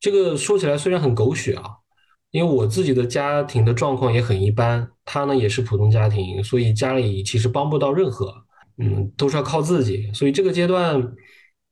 [0.00, 1.70] 这个说起来虽然很狗血啊，
[2.30, 8.32] 因为我自己的家庭的状况也很一般，他呢也是普通家庭，所以家里其实帮不到任何，
[8.78, 10.10] 嗯，都是要靠自己。
[10.12, 11.02] 所以这个阶段，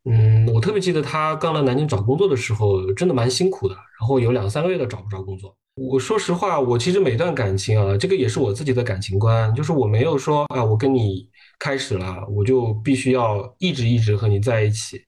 [0.05, 5.57] 嗯，我特别记得他刚来南京找工作的时候，真的蛮辛苦的，然后有两三个月都找不着工作。
[5.77, 14.99] 我说实话，我其实每段感情啊，这个也是我自己的感情观，就是我没有说啊，我跟你开始了，我就必须要一直一直和你在一起。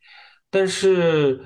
[0.50, 1.40] 但是，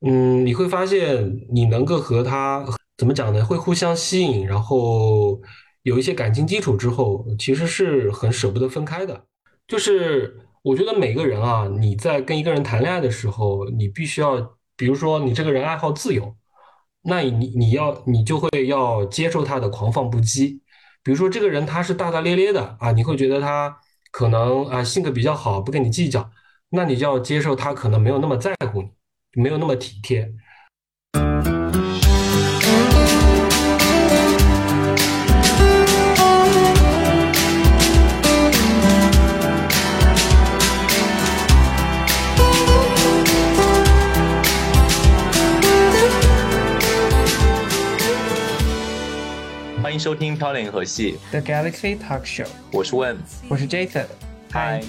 [0.00, 2.64] 嗯，你会发现，你能够和他
[2.96, 3.44] 怎么讲呢？
[3.44, 5.40] 会互相吸引，然后
[5.82, 9.24] 有一些感情基础之后，其实是很舍不得分开的。
[9.66, 14.36] 就是我觉得每个人啊，你在跟一个人谈恋爱的时候，你必须要，
[14.76, 16.36] 比如说你这个人爱好自由，
[17.02, 20.60] 那你你要你就会要接受他的狂放不羁。
[21.02, 23.76] 比如说这个人他是大大咧咧的啊，你会觉得他
[24.12, 26.30] 可能啊性格比较好，不跟你计较。
[26.70, 28.90] 那你就要接受他可能没有那么在乎你，
[29.40, 30.28] 没有那么体贴。
[49.80, 54.06] 欢迎收听《飘零河系 The Galaxy Talk Show》，我是 Wen，我是 Jason，
[54.50, 54.82] 嗨。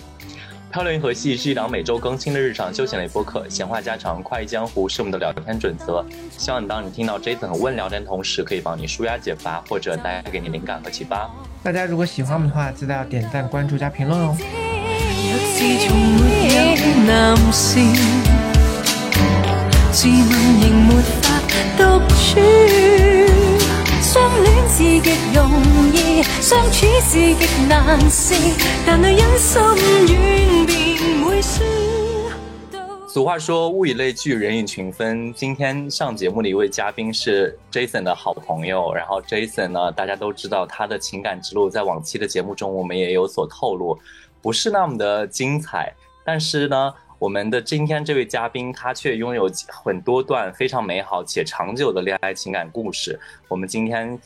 [0.71, 6.05] 漂流银河系是一档每周更新的日常休闲类播客，闲话家常、快意江湖是我们的聊天准则。
[6.37, 11.27] 希望你当你听到 Jason 和问聊天同时，可以帮你舒压解乏，或者带给你灵感和启发。
[11.63, 14.37] 大家如果喜欢我们的话，记得要点赞、关注加评论哦。
[33.07, 35.31] 俗话说物以类聚，人以群分。
[35.35, 43.95] 今天上节目的一位嘉宾是 Jason 的好朋友，然后 Jason 呢，大家都知道他的情感之路，在往期的节目中我们也有所透露，
[44.41, 45.93] 不是那么的精彩。
[46.25, 53.19] 但是呢，我们的今天这位嘉宾他却拥有很多段非常美好且长久的恋爱情感故事。
[53.47, 54.19] 我们今天。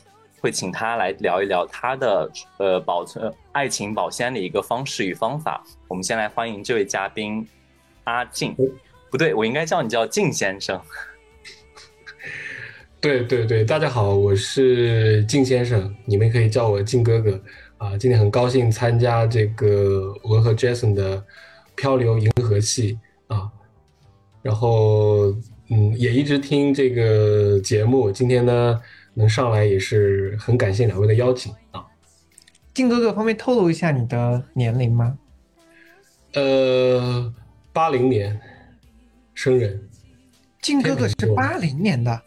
[0.44, 5.64] 会请他来聊一聊他的呃保存爱情保鲜的一个方式与方法。
[5.88, 7.48] 我们先来欢迎这位嘉宾
[8.04, 8.54] 阿静，
[9.10, 10.78] 不对，我应该叫你叫静先生。
[13.00, 17.42] 对对对，大家好，我是静先生，你们可以叫我静哥哥
[17.78, 17.98] 啊。
[17.98, 21.24] 今天很高兴参加这个我和 Jason 的
[21.76, 23.52] 漂流银河系啊，
[24.42, 25.34] 然后
[25.70, 28.82] 嗯也一直听这个节目，今天呢。
[29.16, 31.86] 能上来也是很感谢两位的邀请啊，
[32.74, 35.20] 靖哥哥方便透露一下你的年龄吗？
[36.34, 37.32] 呃，
[37.72, 38.42] 八零年
[39.36, 39.88] 生人。
[40.64, 42.20] 靖哥哥是八零年的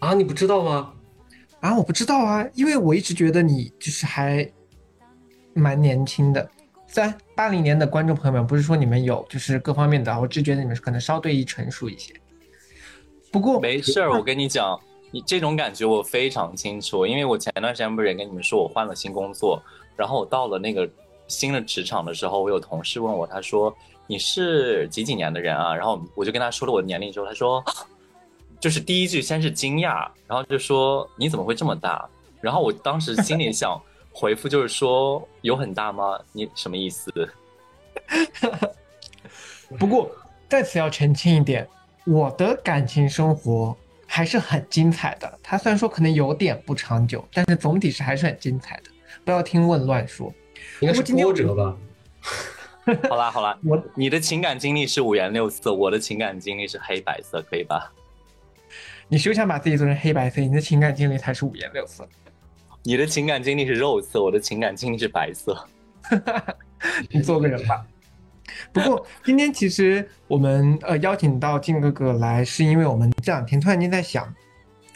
[0.00, 0.12] 啊？
[0.12, 0.92] 你不知道吗？
[1.60, 4.46] 啊，我不知道啊，因为我一直觉得你就是还
[5.54, 6.50] 蛮年轻的。
[6.88, 12.14] 虽然八零年的观众朋友们不是说你们有就是各方面的，我只觉得你们可能稍对于成熟一些。
[13.30, 14.78] 不过没事儿，我跟你讲。
[15.12, 19.62] 你这种感觉我非常清楚，因为我前段时间不是也跟你们说我换了新工作，
[19.94, 20.86] 然后我到了那个
[21.28, 23.74] 新的职场的时候，我有同事问我，他说
[24.08, 25.74] 你是几几年的人啊？
[25.74, 27.64] 然后我就跟他说了我的年龄之后，他说
[28.60, 32.06] 就是第一句先是惊讶，然后就说你怎么会这么大？
[32.40, 33.80] 然后我当时心里想
[34.18, 36.18] 回复就是说有很大吗？
[36.32, 37.12] 你什么意思？
[39.78, 40.10] 不过
[40.48, 41.68] 在此要澄清一点，
[42.06, 43.76] 我的感情生活。
[44.08, 45.38] 还是很精彩的。
[45.42, 48.84] 它虽然说可能有点不长久，但是总体是还是很精彩的。
[49.24, 50.32] 不要听问乱说，
[50.78, 51.76] 应该是波折吧。
[53.08, 57.92] 好啦好啦， 我你的情感经历是五颜六色，我的情感经历是黑白色，可以吧？
[59.08, 62.08] 你休想把自己做成黑白色，你的情感经历才是五颜六色。
[62.86, 65.58] 你的情感经历是肉色，我的情感经历是白色。
[67.10, 67.84] 你做个人吧。
[68.72, 74.32] 不过今天其实我们呃邀请到静哥哥来，是因为我们这两天突然间在想，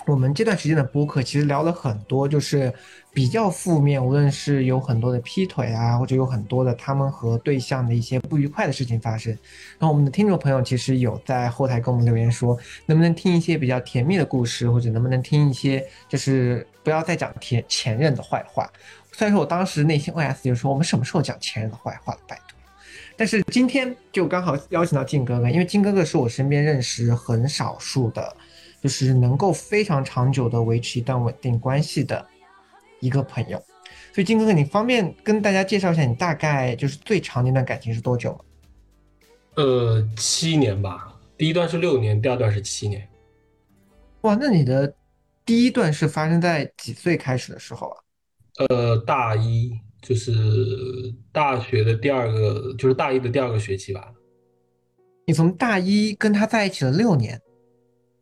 [0.07, 2.73] 我们这段时间的播客其实聊了很多，就是
[3.13, 9.37] 比较负面，无论是有很多的劈腿啊，或者有很多的他们和对象的一些不愉快的事情发生。
[9.81, 18.71] 然后我们的听众朋友其实有在后台给我们留言说，能不能听一些比较甜蜜的故事，或者能不能听一些就是不要再讲前前任的坏话。
[19.13, 22.21] 虽然说我当时内心 OS 就是说，我们什么时候讲前任的坏话了？
[22.27, 22.59] 拜托。
[23.17, 28.35] 但是今天就刚好邀请到靖哥哥，因为靖哥哥是我身边认识很少数的，
[28.83, 32.27] 就是能够非常长久的维持一段稳定关系的
[33.01, 33.63] 一个朋友。
[34.13, 38.39] 所以靖哥哥，你方便跟大家介绍一下你大概就是最长的一段感情是多久吗？
[39.57, 43.07] 呃，七年吧，第一段是六年，第二段是七年。
[44.23, 44.93] 哇，那你的
[45.51, 47.97] 第一段是发生在几岁开始的时候啊？
[48.69, 50.33] 呃，大一就是
[51.33, 54.13] 大学的第二个，就是大一的第二个学期吧。
[55.27, 57.43] 你从大一跟他在一起了六年，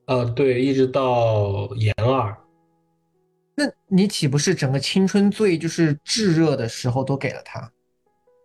[0.07, 2.35] 呃，对，一直到研二。
[3.55, 7.61] 那你岂不是整个青春最就是炙热的时候都给了他？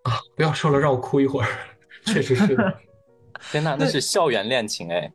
[0.04, 1.48] 啊，不要说了，让我哭一会儿。
[2.08, 2.58] 确实是。
[3.50, 5.10] 天呐，那是校园恋情哎。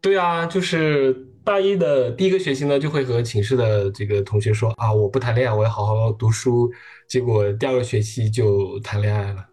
[0.00, 6.68] 对啊，就是大一的第一个学期呢，就会和寝室的这个同学说啊，我不谈恋爱，我要好好读书。
[7.06, 9.46] 结果第二个学期就谈恋爱了，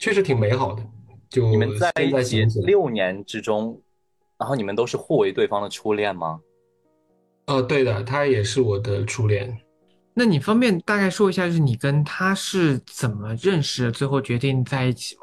[0.00, 0.84] 确实挺美好的。
[1.28, 3.80] 就你们在一起起六年之中，
[4.36, 6.40] 然后你们都是互为对方的初恋吗？
[7.46, 9.56] 哦，对的，他也是我的初恋。
[10.12, 15.22] 那你方便大概说一下，就是你跟他是怎么认识，最后决定在一起吗？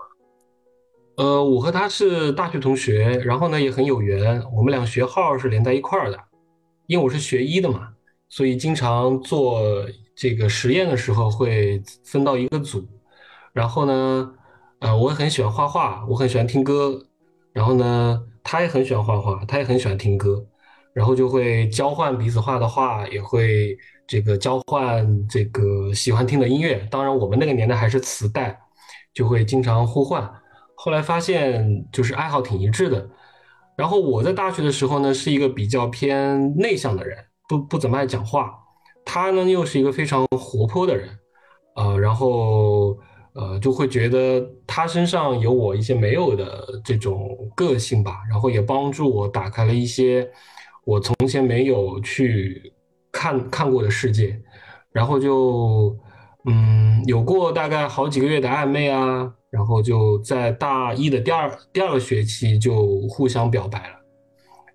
[1.17, 6.19] 呃，我和他是大学同学，然后呢也很有缘，我们俩学号是连在一块儿的。
[6.85, 7.89] 因为我是学医的嘛，
[8.29, 9.59] 所以经常做
[10.15, 12.87] 这个实验的时候会分到一个组。
[13.51, 14.31] 然后呢，
[14.79, 17.01] 呃，我也很喜欢画画，我很喜欢听歌。
[17.51, 20.45] 然后呢，他也很喜欢画画，他也很喜欢听歌。
[20.93, 23.75] 然后就会交换彼此画的画，也会
[24.05, 26.87] 这个交换这个喜欢听的音乐。
[26.91, 28.55] 当然，我们那个年代还是磁带，
[29.15, 30.31] 就会经常互换。
[30.79, 33.09] 后来发现就是爱好挺一致的，
[33.75, 37.17] 然后我在大学的时候呢是一个比较偏内向的人，
[37.49, 38.53] 不不怎么爱讲话，
[39.03, 41.09] 他呢又是一个非常活泼的人，
[41.73, 42.95] 啊，然后
[43.33, 50.29] 呃就会觉得他身上有我一些没有的这种个性吧，然后也帮助我打开了一些
[50.85, 52.71] 我从前没有去
[53.11, 54.39] 看看过的世界，
[54.91, 55.97] 然后就
[56.45, 59.33] 嗯有过大概好几个月的暧昧啊。
[59.57, 63.95] 然后就在大一的第二第二个学期就互相表白了，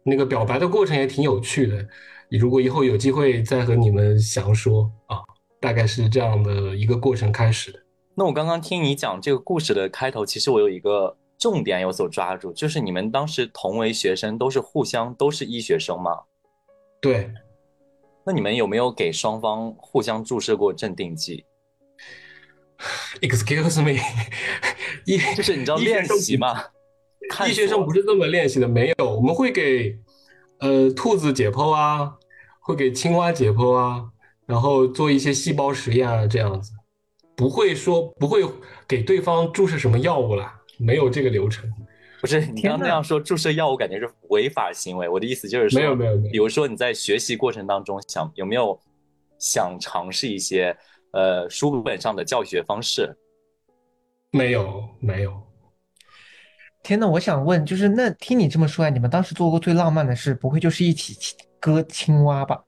[0.03, 1.87] 那个表白的过程也挺有趣的。
[2.29, 5.19] 你如果以后有机会再和你们详说啊，
[5.61, 7.79] 大概是这样的一个过程开始的。
[8.17, 16.11] 那我刚刚听你讲这个故事的开头，其实我有一个重点有所抓住，就是你们当时同为学生，都是互相都是医学生吗？
[17.01, 17.31] 对。
[18.25, 21.45] 那你们有没有给双方互相注射过镇定剂？
[23.21, 24.01] Excuse me，
[25.07, 26.65] 医 就是你知道练习吗？
[27.49, 29.99] 医学生不是这么练习的，没有，我们会给
[30.59, 32.15] 呃兔子解剖啊，
[32.61, 34.05] 会给青蛙解剖啊，
[34.47, 36.73] 然后做一些细胞实验啊，这样子，
[37.35, 38.43] 不会说不会
[38.87, 41.71] 给对方注射什么药物啦，没有这个流程。
[42.21, 45.09] 不是你刚那样说注射药物，感觉是违法行为。
[45.09, 48.79] 我的意思就是说，没有没有没有，比如说你在学习过程当中想有没有
[49.39, 50.77] 想尝试一些。
[51.15, 53.15] 呃，书本上的教学方式
[54.33, 55.43] 没有没有。
[56.83, 61.15] 天呐，我想问，就是那听你这么说，你们当时做过最浪漫的事，不会就是一起
[61.61, 62.65] 割青蛙吧？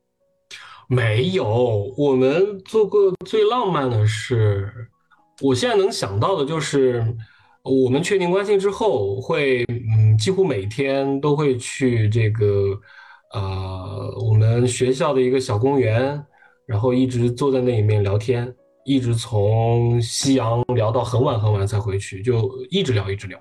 [0.88, 4.70] 没有，我们做过最浪漫的事，
[5.40, 7.02] 我现在能想到的就是，
[7.62, 12.78] 我们确定关系之后，会嗯，几乎每天都会去这个
[13.32, 16.22] 呃，我们学校的一个小公园。
[16.66, 18.50] 然后一直坐在那里面聊天，
[18.84, 23.40] 一直从夕阳聊到很晚很晚才回去，就一直聊一直聊，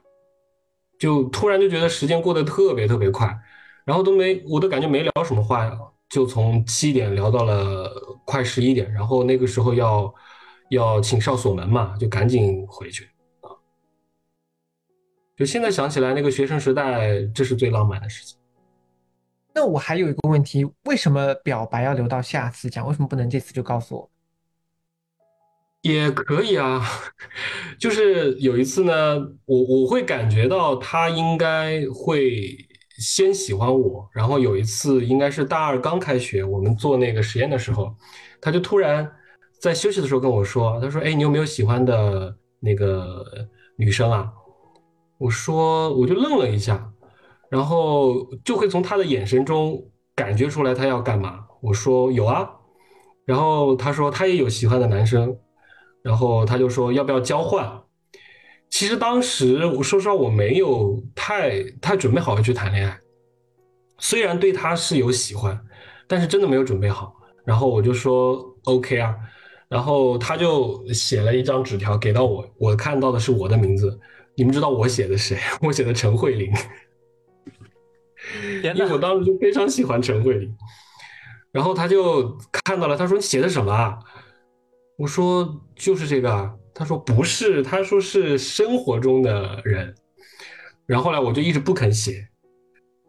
[0.98, 3.38] 就突然就觉得时间过得特别特别快，
[3.86, 5.78] 然后都没我都感觉没聊什么话呀，
[6.10, 7.92] 就从七点聊到了
[8.26, 10.14] 快十一点，然后那个时候要
[10.70, 13.04] 要请哨锁门嘛，就赶紧回去
[13.42, 13.52] 啊。
[15.36, 18.38] 就现在想起来，那个学生时代，这是最浪漫的事情。
[19.54, 22.88] 那我还有一个问题，为什么表白要留到下次讲？
[22.88, 24.10] 为什么不能这次就告诉我？
[25.84, 26.84] 也可以啊，
[27.80, 32.58] 就是有一次呢，我我会感觉到他应该会
[32.98, 37.96] 先喜欢我，然后有一次应该是大二刚开学，我们做那个实验的时候，
[38.42, 39.10] 他就突然
[39.62, 43.26] 在休息的时候跟我说，他说：“哎，你有没有喜欢的那个
[43.78, 44.32] 女生啊？”
[45.20, 46.90] 我说，我就愣了一下。
[47.50, 49.80] 然后就会从他的眼神中
[50.16, 51.42] 感觉出来他要干嘛。
[51.62, 52.50] 我说有啊，
[53.26, 55.38] 然后他说他也有喜欢的男生，
[56.04, 57.82] 然后他就说要不要交换。
[58.70, 63.00] 其实当时我说实话我没有太太准备好要去谈恋爱，
[64.00, 65.60] 虽然对他是有喜欢，
[66.08, 67.16] 但是真的没有准备好。
[67.46, 69.16] 然后我就说 OK 啊，
[69.70, 74.00] 然后他就写了一张纸条给到我，我看到的是我的名字。
[74.36, 75.38] 你们知道我写的谁？
[75.62, 76.52] 我写的陈慧琳。
[78.64, 80.58] 因为我当时就非常喜欢陈慧琳，
[81.52, 84.00] 然后他就看到了，他说你写的什么啊？
[84.98, 86.56] 我说就是这个啊。
[86.76, 89.94] 他说不是，他说是生活中的人。
[90.88, 92.28] 然后后来我就一直不肯写，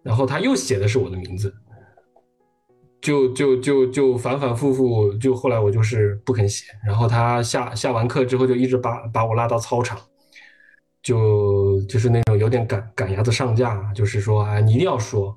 [0.02, 1.52] 然后他又写的是我的名字，
[3.00, 9.98] 就就就就反反复复，就后来我就是不肯写，然后他下下完课之后就一直把把我拉到操场，
[11.02, 15.34] 就就是那种有点赶赶鸭子上架，就是说啊你一定要说，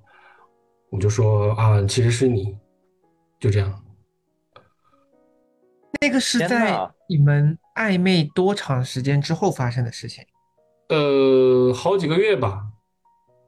[0.89, 2.57] 我就说啊其实是你，
[3.39, 3.83] 就这样。
[5.99, 10.23] 那个是在你们暧昧多长时间之后发生的事情？
[10.89, 12.63] 呃，好几个月吧，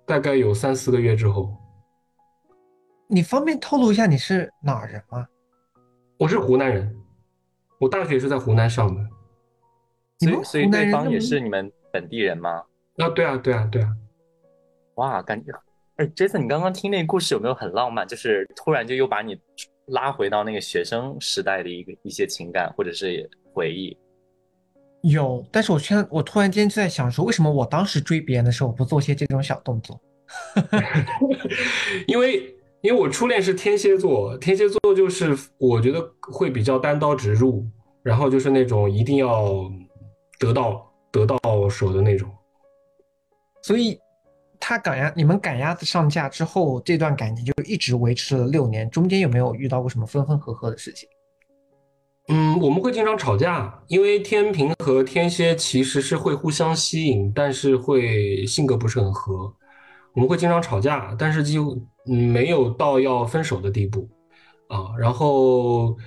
[0.06, 1.56] 大概有三四个月之后，
[3.08, 5.26] 你方便透露一下你是哪儿人吗？
[6.18, 6.94] 我是湖南人，
[7.80, 9.02] 我大学是在湖南上的。
[10.20, 12.64] 你们所以对方也是你们本地人吗？
[12.98, 13.90] 啊，对啊，对啊，对啊。
[14.96, 15.54] 哇，感觉，
[15.96, 18.06] 哎，Jason，你刚刚听那个故事有没有很浪漫？
[18.06, 19.40] 就是突然就又把你
[19.90, 23.98] 拉回到那个学生时代的一个一些情感或者是回忆。
[25.02, 30.00] 有，但是我现在我突然间就在想说，为什么我当时追别人的时候不做些这种小动作？
[32.06, 37.66] 因为因为我初恋是天蝎座，天蝎座就是我觉得会比较单刀直入，
[38.04, 39.72] 然后就是那种一定要
[40.38, 41.38] 得到得到
[41.70, 42.30] 手的那种。
[43.62, 43.98] 所以
[44.60, 51.08] 他赶鸭，你们赶鸭子上架之后，这段感情就一直维持了六年，中间有没有遇到过什么分分合合的事情？
[52.28, 59.52] 嗯，我们会经常吵架，因为天平和天蝎其实是会互相吸引，但是会性格不是很合。
[60.14, 61.76] 我们会经常吵架，但是就
[62.06, 64.08] 嗯没有到要分手的地步
[64.68, 64.94] 啊。
[65.00, 65.98] 然后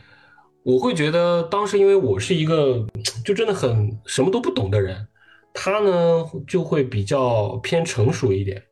[0.62, 2.86] 我会觉得当时因为我是一个
[3.24, 5.08] 就真的很什么都不懂的人，
[5.54, 8.62] 他呢就会比较偏成熟一点，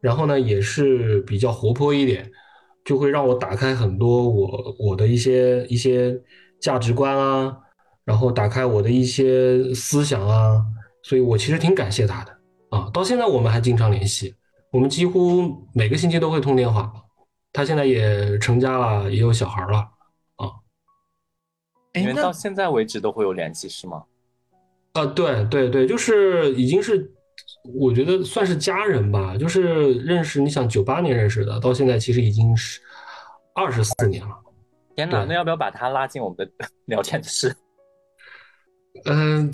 [0.00, 2.30] 然后呢也是比较活泼一点，
[2.84, 6.14] 就会让我打开很多我我的一些一些
[6.60, 7.56] 价值观啊，
[8.04, 10.62] 然后打开我的一些思想啊，
[11.02, 12.38] 所以我其实挺感谢他的
[12.70, 12.90] 啊。
[12.92, 14.34] 到现在我们还经常联系，
[14.70, 16.92] 我们几乎每个星期都会通电话。
[17.52, 19.78] 他现在也成家了，也有小孩了。
[20.36, 20.50] 啊，
[21.94, 24.04] 你们到现在为止都会有联系是吗？
[24.96, 27.12] 啊，对对对，就是已经是，
[27.78, 29.36] 我觉得算是家人吧。
[29.36, 32.80] 就是认识，你想九八年认识的，到现在其实已经是
[33.54, 34.34] 二十四年了。
[34.94, 36.48] 天哪，那要不要把他拉进我们的
[36.86, 37.54] 聊天室？
[39.04, 39.52] 嗯，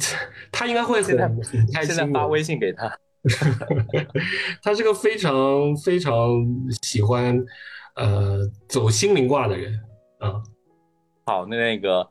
[0.52, 1.36] 他应该会很很
[1.72, 1.94] 开心的。
[1.94, 2.96] 现在发微信给他。
[4.62, 6.30] 他是个非常非常
[6.82, 7.36] 喜欢
[7.96, 9.80] 呃走心灵卦的人
[10.18, 10.42] 啊。
[11.26, 12.08] 好，那那个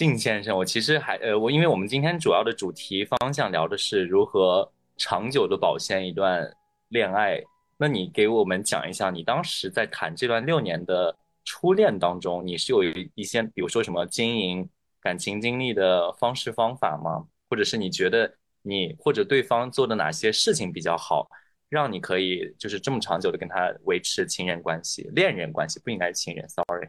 [0.00, 6.50] 靳先生，我其实还呃，我因为我们今天主要的主题方向聊的是如何长久的保鲜一段
[6.88, 7.38] 恋爱，
[7.76, 11.14] 那你给我们讲一下，你当时在谈这段六年的
[11.44, 12.82] 初恋当中，你是有
[13.14, 14.66] 一些，比如说什么经营
[15.02, 17.26] 感情经历的方式方法吗？
[17.50, 21.28] 或者是你觉得你或者对方做的哪些事情比较好，
[21.68, 26.88] 让你可以就是这么长久的跟他维持情人关系、恋人关系，不应该是情人，sorry。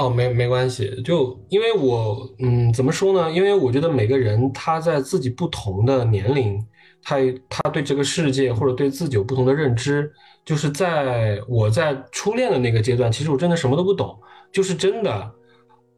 [0.00, 3.30] 哦，没没关系，就因为我，嗯，怎么说呢？
[3.30, 6.58] 因为我觉得每个人他在自己不同的年龄，
[7.02, 7.16] 他
[7.50, 10.10] 他对这个世界或者对自己有不同的认知。
[10.42, 14.18] 就是在我在初恋的那个阶段，其实我真的什么都不懂，
[14.50, 15.30] 就是真的，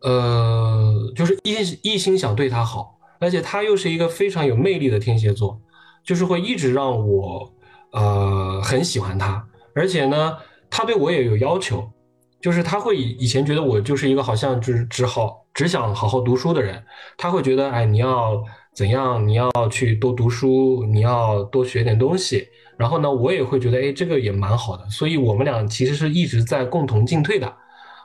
[0.01, 1.53] 呃，就是一
[1.93, 5.61] 一心想对他好，而且他又是一个非常有魅力的天蝎座，
[6.05, 7.49] 就是会一直让我
[7.93, 10.37] 呃很喜欢他，而且呢，
[10.69, 11.89] 他对我也有要求。
[12.43, 16.83] 就是他会以以前觉得我就是一个好像只只好只想好好读书的人，
[17.17, 18.43] 他会觉得哎你要
[18.75, 22.49] 怎样，你要去多读书，你要多学点东西。
[22.77, 27.47] 然后呢，我也会觉得哎这个也蛮好的，所以我们俩其实是一直在共同进退的，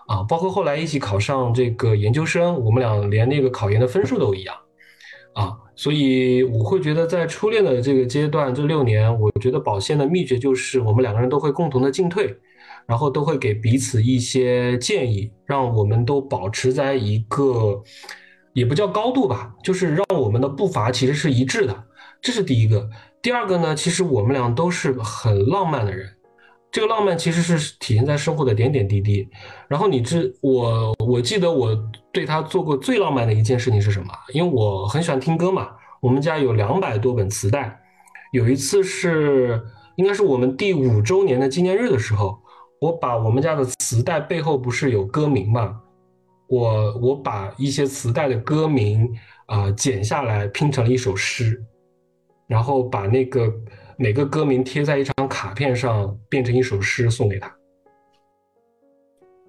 [0.05, 4.55] 啊，包括后来一起考上这个研究生，我们俩连那个考研的分数都一样，
[5.33, 12.37] 啊，所以我会觉得在初恋的这个阶段这六年，我觉得保鲜的秘诀就是我们两个人都会共同的进退。
[12.87, 17.83] 然后都会给彼此一些建议，让我们都保持在一个
[18.53, 21.83] 也不叫高度吧，就是让我们的步伐其实是一致的，
[22.21, 22.89] 这是第一个。
[23.21, 26.07] 第二个呢，其实我们俩都是很浪漫的人，
[26.71, 29.27] 这个浪漫其实是体现在生活的点点滴滴。
[29.67, 31.75] 然后你知我，我记得我
[32.13, 34.07] 对他做过最浪漫的一件事情是什么？
[34.33, 37.77] 因为我很喜欢听歌嘛，我们家有两百多本磁带，
[38.31, 39.61] 有一次是
[39.97, 42.39] 应该是我们第五周年的纪念日的时候。
[42.79, 45.81] 我把我们家的磁带背后不是有歌名嘛？
[46.47, 49.09] 我我把一些磁带的歌名
[49.47, 51.61] 啊、剪下来拼成了一首诗，
[52.47, 53.51] 然后把那个
[53.97, 57.53] 每个歌名贴在一张卡片上，变成一首诗送给他。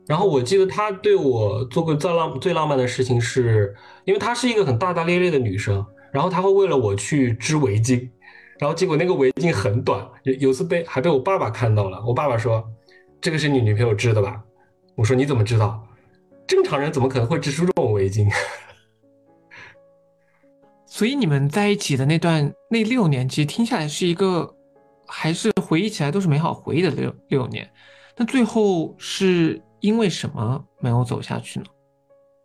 [0.07, 8.09] 然后我记得他对我做过最浪最浪漫的事情是，因为她是一个很大大咧咧的女生，然后她会为了我去织围巾，
[8.59, 12.67] 然后结果那个围巾很短，有有次被还被我爸爸看到了，我爸爸说
[13.21, 14.43] ：“这个是你女朋友织的吧？”
[14.97, 15.85] 我说：“你怎么知道？
[16.47, 18.29] 正常人怎么可能会织出这种围巾？”
[20.87, 24.53] 所以你们在一起的那段那六年，其实听下来是一个，
[25.07, 27.69] 还是回忆起来都是美好回忆的六六年。
[28.17, 31.67] 那最后是因为什么没有走下去呢？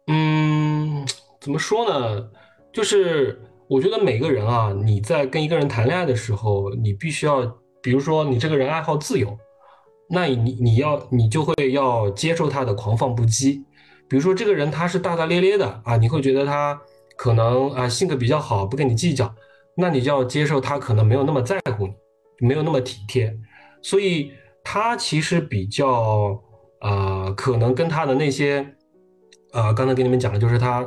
[0.08, 1.08] 嗯，
[1.40, 2.30] 怎么说呢？
[2.72, 7.42] 就是我觉得每个人啊，你在跟一个人谈恋爱的时候，你必须要，
[7.82, 9.36] 比如说你这个人爱好自由，
[10.10, 13.64] 那你你要你就会要接受他的狂放不羁。
[14.08, 16.80] 比如说这个人他是大大咧咧的啊，你会觉得他
[17.18, 19.34] 可能啊性格比较好，不跟你计较，
[19.76, 21.88] 那你就要接受他可能没有那么在乎
[22.40, 23.36] 你，没有那么体贴，
[23.82, 24.32] 所以
[24.64, 26.40] 他其实比较
[26.80, 28.76] 啊，可能跟他的那些。
[29.52, 30.84] 啊，刚才跟你们讲的就是他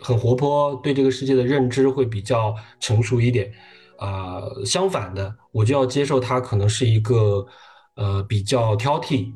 [0.00, 3.48] 很活泼，对这个世界的认知会比较成熟一点。
[3.96, 7.46] 啊，相反的，我就要接受他可能是一个
[7.96, 9.32] 呃比较挑剔，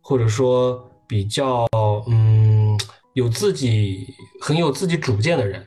[0.00, 1.66] 或者说比较
[2.08, 2.78] 嗯
[3.14, 4.06] 有自己
[4.40, 5.66] 很有自己主见的人。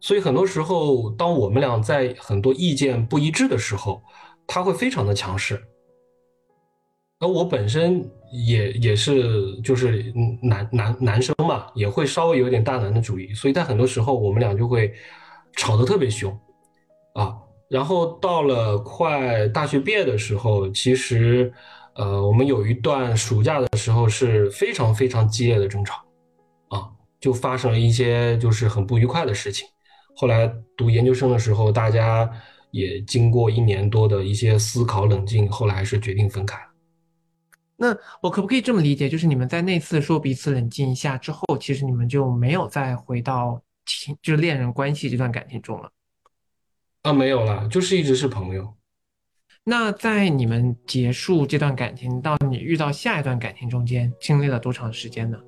[0.00, 4.02] 所以很多时候，当我们俩在很多意见不一致的时候，
[4.46, 5.62] 他会非常的强势。
[7.18, 8.10] 而我本身。
[8.32, 14.94] 也也是就是男男男生嘛，也会稍微有点大男的主义，所以在很多时候我们俩就会
[15.56, 16.32] 吵得特别凶
[17.14, 17.34] 啊。
[17.68, 21.52] 然后到了快大学毕业的时候，其实
[21.94, 26.02] 呃我们有一段暑假的时候是非常非常激烈的争吵
[26.68, 29.68] 啊，就发生了一些就是很不愉快的事情。
[30.16, 32.30] 后来读研究生的时候，大家
[32.70, 36.58] 也经过一年多的一些思考冷静，后来还是决定分开。
[37.76, 45.90] 那我可不可以这么理解，就是你们在那次说彼此冷静一下之后，其实你们就没有再回到情，就是恋人关系这段感情中了？
[47.02, 48.74] 啊，没有了，就是一直是朋友。
[49.64, 55.38] 那在你们结束这段感情到你遇到下一段感情中间，经历了多长时间呢？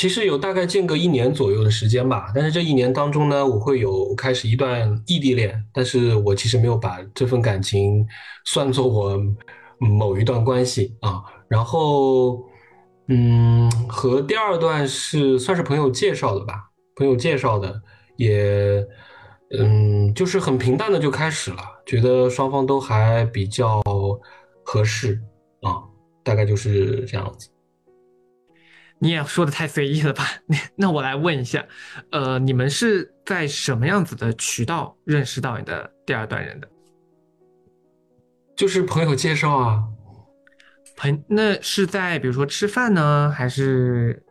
[0.00, 8.06] 其实有大概间隔一年左右的时间吧，但是这一年当中呢，我会有开始一段异地恋，但是我其实没有把这份感情
[8.46, 9.22] 算作我
[9.78, 11.22] 某一段关系啊。
[11.48, 12.42] 然后，
[13.08, 17.78] 嗯，和第二段是算是朋友介绍的吧，朋友介绍的，
[18.16, 18.82] 也，
[19.58, 23.82] 嗯，就是很平淡的就开始了，觉得双方都还比较
[24.64, 25.20] 合适
[25.60, 25.76] 啊，
[26.24, 27.50] 大概就是这样子。
[29.00, 30.24] 你也说的太随意了吧？
[30.46, 31.66] 那那我来问一下，
[32.12, 36.68] 呃，你们是在什么样子的渠道认识到你的第二段人的？
[38.54, 39.82] 就是朋友介绍啊。
[40.96, 44.22] 朋那是在比如说吃饭呢，还是？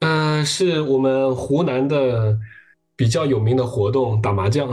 [0.00, 2.38] 呃，是我们湖南的
[2.96, 4.66] 比较有名的活动打麻将。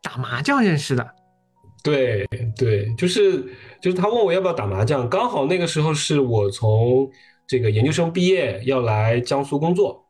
[0.00, 1.14] 打麻将认识的。
[1.82, 3.44] 对对，就是
[3.86, 7.08] 就是他问我要不要打麻将，刚好那个时候是我从
[7.46, 10.04] 这个研究生毕业要来江苏工作，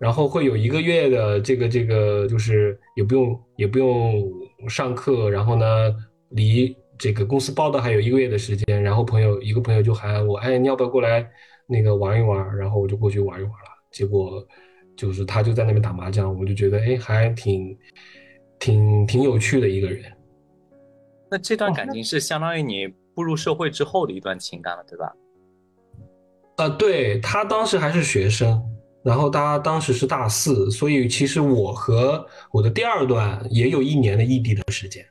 [0.00, 4.28] 然后会有一个月的这个这个就是也不用也不用
[4.68, 5.94] 上课，然后呢
[6.30, 11.24] 离这个公司报的还有一个月的时间，然后朋友一个朋友就喊我，哎，你要不要过来
[11.68, 12.56] 那个玩一玩？
[12.56, 14.44] 然后我就过去玩一玩了，结果
[14.96, 17.78] 就是他就在那边打麻将，我就觉得哎还挺
[18.58, 20.12] 挺挺有趣的一个人。
[21.30, 25.14] 那这段感情是相当于你步入社会之后的一段情感了，对吧？
[26.56, 28.60] 呃，对他当时还是学生，
[29.04, 35.06] 然后他当时是大四，所以其实我和我的第二段也有一年的异地的时间。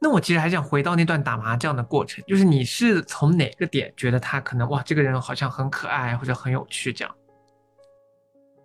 [0.00, 7.14] 那我其实还想回到那段打麻将的过程，就是你是从哪个点觉得他可能哇，这个人好像很可爱或者很有趣这样？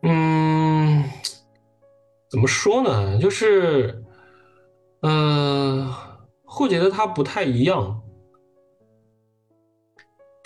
[0.02, 1.04] 嗯，
[2.30, 3.20] 怎么说呢？
[3.20, 4.04] 就是。
[5.06, 5.94] 嗯，
[6.54, 8.00] 会觉得他不太一样。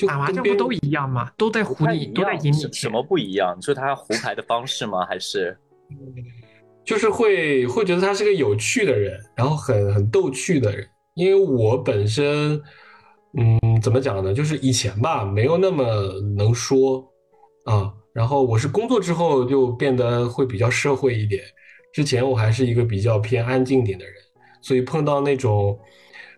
[0.08, 1.32] 打麻将不都一样吗？
[1.38, 2.72] 都在胡你，都在赢你。
[2.72, 3.56] 什么不一样？
[3.58, 5.06] 你说他胡牌的方式吗？
[5.06, 5.58] 还是？
[6.86, 10.88] 就是会会觉得他是个有趣的人，然后很很逗趣的人。
[11.16, 12.62] 因为我本身，
[13.38, 14.34] 嗯，怎么讲呢？
[14.34, 15.84] 就是以前吧，没有那么
[16.38, 17.04] 能说
[17.66, 17.92] 啊。
[18.14, 21.44] 然后我是工作之后就变得会比较社会一点。
[21.92, 24.14] 之前我还是一个比较偏安静点的人。
[24.62, 25.78] 所以碰到那种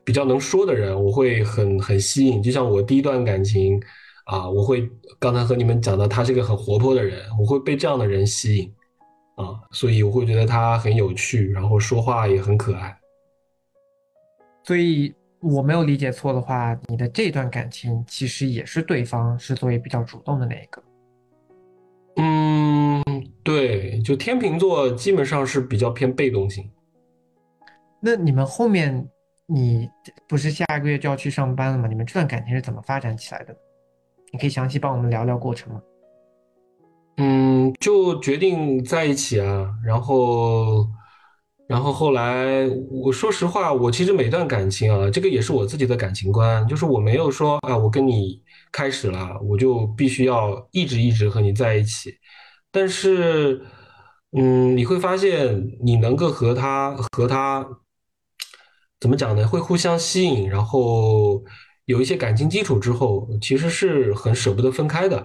[0.03, 2.41] 比较能说的人，我会很很吸引。
[2.41, 3.82] 就像我第一段感情，
[4.25, 8.73] 啊，我会刚才和你们讲到他是个很活泼的人，我会被这样的人吸引
[9.36, 12.97] 啊，所以我会觉得他很有趣，然后说话也很可爱。
[14.63, 20.84] 所以我没有理解错的话，你的这段感情其实也是对方是作为比较主动的那一个。
[22.17, 23.03] 嗯，
[23.41, 26.69] 对，就天秤座基本上是比较偏被动型。
[28.01, 29.09] 那你们后面，
[29.45, 29.89] 你
[30.27, 31.88] 不是下个月就要去上班了吗？
[31.88, 33.55] 你们这段感情是怎么发展起来的？
[34.31, 35.81] 你可以详细帮我们聊聊过程吗？
[37.17, 40.88] 嗯，就决定在一起啊，然后，
[41.67, 52.13] 然后后来，我说实话，我其实每段感情啊，这个也是我自己的感情观，就是我没有说啊，我跟你开始了，我就必须要一直一直和你在一起，
[52.71, 53.62] 但是，
[54.38, 57.67] 嗯，你会发现你能够和他和他。
[58.99, 59.47] 怎么讲呢？
[59.47, 61.41] 会互相吸引，然后
[61.85, 65.17] 有一些感情基础之后，其实是很舍不得分开的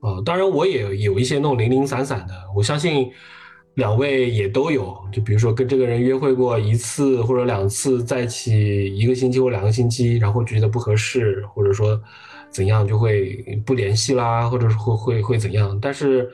[0.00, 0.20] 啊。
[0.24, 3.10] 当然，我也有一些那种零零散散的，我相信
[3.76, 4.94] 两位也都有。
[5.10, 11.98] 就比如说跟这个人约会过一次或者两次，在一起一个星期或两个星期，然后觉得不合适，或者说
[12.50, 15.78] 怎样就会不联系啦，或者是会会会怎样。
[15.80, 16.30] 但是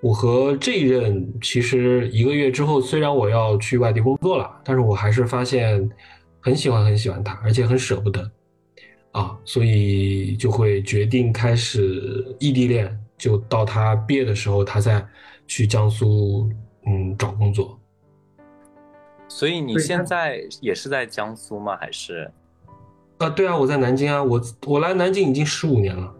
[0.00, 5.90] 我和这一任其实一个月之后，虽然我要去外地工作了，但是我还是发现
[6.40, 8.30] 很喜欢很喜欢他，而且很舍不得
[9.10, 15.04] 啊，所以就会决定开始异地恋，就到他毕业的时候，他再
[15.48, 16.48] 去江苏
[16.86, 17.76] 嗯找工作。
[19.26, 21.76] 所以你现在也是在江苏吗？
[21.76, 22.30] 还是？
[23.18, 26.14] 啊，对啊，我在南京啊，我我来南京已经十五年了。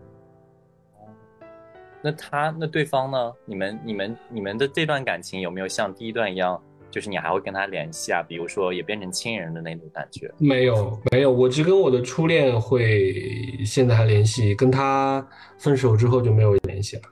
[2.01, 3.33] 那他那对方呢？
[3.45, 8.23] 你们你们你们的这段感情有没有像第一段一样，就是你还会跟他联系啊？
[8.23, 10.33] 比如说也变成亲人的那种感觉？
[10.39, 15.27] 没有没有，我只跟我的初恋会现在还联系，跟他
[15.59, 17.03] 分手之后就没有联系了。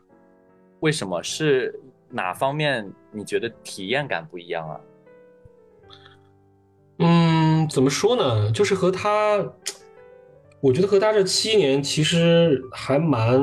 [0.78, 1.20] 为什么？
[1.20, 4.80] 是哪方面你觉得体验感不一样啊？
[7.00, 8.52] 嗯，怎么说呢？
[8.52, 9.44] 就是和他，
[10.60, 13.42] 我觉得和他这七年其实还蛮。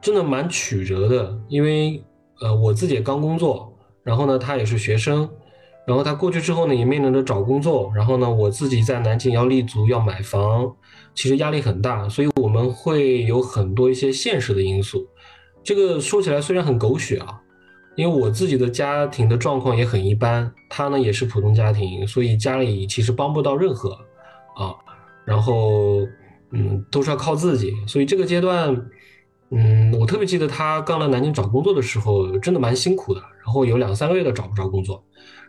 [0.00, 2.02] 真的蛮曲折的，因为
[2.40, 5.28] 呃我自己也刚工作，然后呢他也是学生，
[5.86, 10.74] 然后他过去之后呢也面临着找工作，然后呢我自己在南京要立足要买房，
[11.14, 15.06] 其实压力很大，所以我们会有很多一些现实的因素。
[15.62, 17.38] 这个说起来虽然很狗血啊，
[17.94, 23.90] 因为我自己的家庭的状况也很一般，他呢也是普通家庭，所以家里其实帮不到任何
[24.56, 24.72] 啊，
[25.26, 26.06] 然后
[26.52, 28.74] 嗯都是要靠自己，所以这个阶段。
[29.50, 33.20] 嗯，我特别记得他刚来南京找工作的时候，真的蛮辛苦的。
[33.44, 35.02] 然后有两三个月都找不着工作，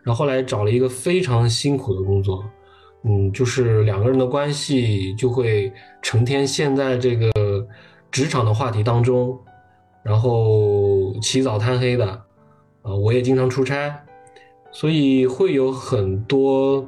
[0.03, 2.43] 然后后来找了一个非常辛苦的工作。
[3.03, 7.31] 嗯，就是两个人的关系就会成天陷在这个
[8.11, 9.39] 职场的话题当中，
[10.03, 12.07] 然后起早贪黑的。
[12.81, 13.95] 啊，我也经常出差，
[14.71, 16.83] 所以会有很多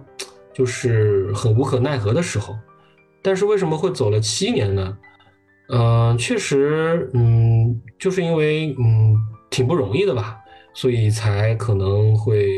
[0.52, 2.56] 就是很无可奈何的时候。
[3.22, 4.98] 但是为什么会走了七年呢？
[5.70, 9.16] 嗯，确实，嗯，就是因为嗯
[9.50, 10.38] 挺不容易的吧，
[10.74, 12.58] 所以才可能会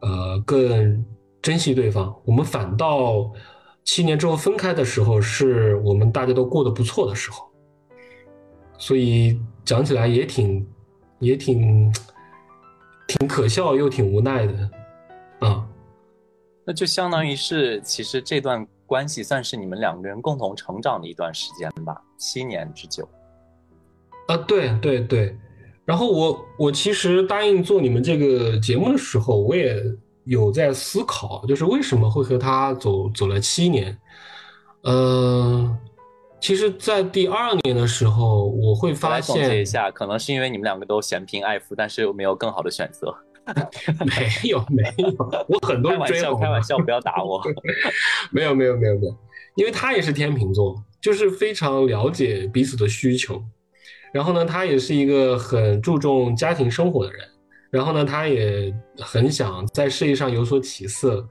[0.00, 1.04] 呃更
[1.42, 2.14] 珍惜对方。
[2.24, 3.30] 我们反倒
[3.84, 7.44] 七年之后分开的时候，是我们大家都过得不错的时候，
[8.78, 10.66] 所以讲起来也挺
[11.18, 11.92] 也挺
[13.08, 14.70] 挺可笑又挺无奈的
[15.40, 15.66] 啊。
[16.64, 18.66] 那就相当于是，其实这段。
[18.90, 23.08] 关系算是你们两个人共同成长的一段时间吧，七年之久。
[24.26, 25.38] 啊，对对对。
[25.84, 29.80] 然后我我其实答应做你们这个节目的时候，我也
[30.24, 33.96] 有在思考，就是为什么会和他走走了七年。
[34.82, 35.78] 嗯，
[36.40, 43.14] 其实，在第二年的时候，我会发现，总结一下，可能是因为你们两个都嫌贫爱富，但是又没有更好的选择。
[44.06, 46.36] 没有没有，我很多人追我。
[46.36, 47.42] 开玩笑，不要打我。
[48.30, 49.16] 没有没有没有没有，
[49.56, 53.42] 因为他也是天秤座，就是非常了解彼此的需求。
[54.12, 57.20] 然后呢，他也是一个很注重家庭生活的人。
[57.70, 61.24] 然后呢，他也很想在事业上有所起色，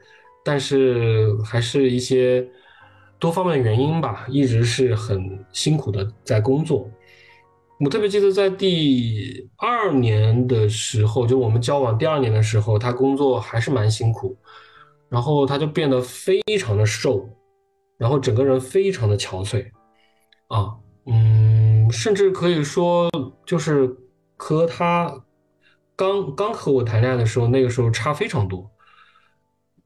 [0.44, 2.48] 但是还是一些
[3.20, 6.90] 多方面原因吧，一直是很辛苦的在工作。
[7.80, 14.38] 我特别记得在第二年的时候，就我们交往第二年的时候，他工作还是蛮辛苦，
[15.08, 17.30] 然后他就变得非常的瘦，
[17.98, 19.66] 然后整个人非常的憔悴，
[20.50, 23.10] 啊，嗯，甚至可以说
[23.46, 23.96] 就是
[24.36, 25.24] 和他
[25.96, 28.70] 刚刚和我谈恋爱的时候，那个时候差非常多。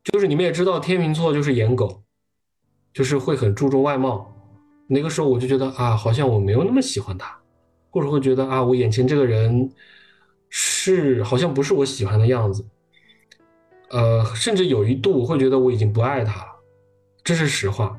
[0.03, 2.03] 就是你们也知道，天秤座就是颜狗，
[2.91, 4.33] 就是会很注重外貌。
[4.87, 7.39] 那个时候我就觉得啊，好像我没有那么喜欢他，
[7.93, 9.71] 或者会觉得啊，我眼前这个人
[10.49, 12.65] 是好像不是我喜欢的样子，
[13.91, 16.47] 呃，甚至有一度我会觉得我已经不爱他了，
[17.23, 17.95] 这是实话。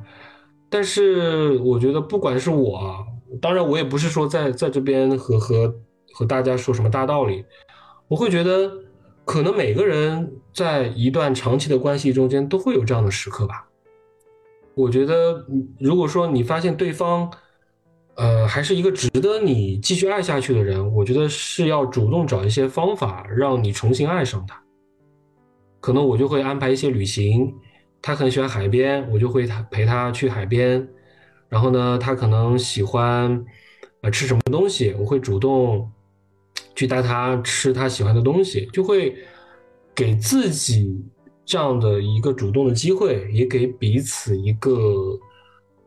[0.69, 3.07] 但是我觉得不管是我，
[3.41, 5.73] 当然我也不是说在在这边和和
[6.13, 7.45] 和大家说什么大道理，
[8.09, 8.73] 我会觉得
[9.25, 13.69] 可能每个人在一段长期的关系中间都会有这样的时刻吧。
[14.75, 15.47] 我觉得，
[15.79, 17.31] 如果说你发现对方，
[18.17, 24.63] 呃，还是一个值得你继续爱下去的人，我觉得是要主动找一些方法让你重新爱上他。
[25.81, 27.53] 可能我就会安排一些旅行，
[28.01, 30.87] 他很喜欢海边，我就会陪他去海边。
[31.49, 33.45] 然后呢，他可能喜欢
[34.03, 35.91] 呃吃什么东西，我会主动
[36.75, 39.15] 去带他吃他喜欢的东西，就会
[39.95, 41.05] 给自己。
[41.47, 44.71] 这样的一个主动的机会，也给彼此一个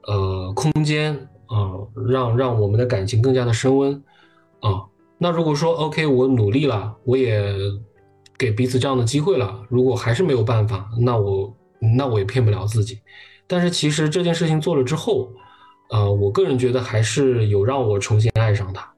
[0.03, 1.73] 呃空间啊，
[2.07, 4.03] 让让我们的感情更加的升温
[4.59, 4.83] 啊。
[5.17, 7.53] 那如果说 OK，我努力了，我也
[8.37, 11.53] 给彼此这样的机会了，如果还是没有办法，那我
[11.95, 12.99] 那我也骗不了自己。
[13.47, 15.31] 但是其实这件事情做了之后，
[15.89, 18.91] 呃，我个人觉得还是有让我重新爱上他，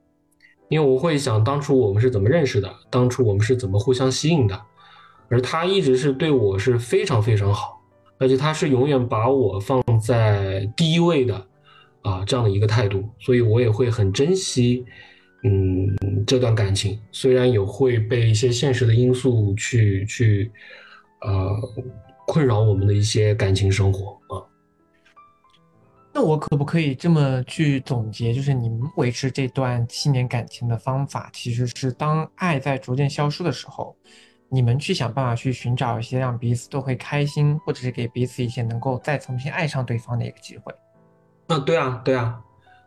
[0.68, 4.60] 因为我会想当初我们是怎么认识的，当初我们是怎么互相吸引的。
[5.30, 7.80] 而他一直是对我是非常非常好，
[8.18, 11.46] 而且他是永远把我放在第一位的，
[12.02, 14.86] 啊，这样的一个态度，所以我也会很珍惜，
[15.44, 20.52] 嗯，这段感情，虽然有会被一些现实的因素去去，
[21.22, 21.50] 呃，
[22.26, 24.44] 困扰我们的一些感情生活啊。
[26.12, 33.96] 那我可不可以这么去总结，就是你们维持这段七年感情的方法，其实是当爱在逐渐消失的时候。
[34.52, 40.74] 你们去想办法去寻找一些让彼此都会开心，或者是给彼此一些能够再重新爱上对方的一个机会。
[41.50, 42.40] 啊，对啊，对啊，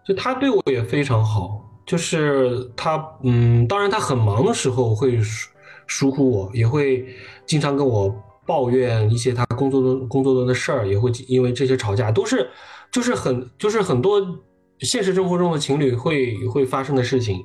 [0.07, 5.51] 就他对我也非常好，就是他，嗯，当然他很忙的时候会疏
[5.89, 7.05] 疏忽我，也会
[7.45, 8.15] 经常跟我
[8.47, 12.49] 抱怨一些他工作中工作中的事儿，也会因为这些吵架，都是
[12.93, 14.21] 就是很就是很多
[14.79, 17.45] 现实生活中的情侣会会发生的事情。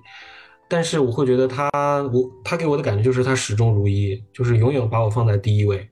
[0.69, 1.69] 但是我会觉得他，
[2.13, 5.89] 我他给我的感觉就是他始终如一，就是永远把我放在第一位，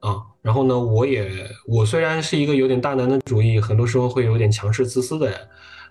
[0.00, 1.30] 啊，然后呢，我也
[1.66, 5.38] 我虽然是一个有点大男子主义，很多时候会有点强势自私的人，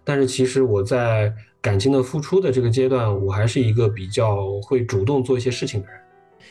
[0.04, 6.02] 但是其实我在感情的付出的这个阶段，我还是一个比较会主动做一些事情的人。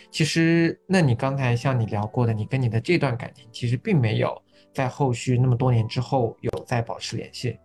[0.09, 4.41] 其实，那你刚才像你聊过的，你跟你的这段感情其实并没有
[4.73, 7.59] 在后续那么多年之后有再保持联系。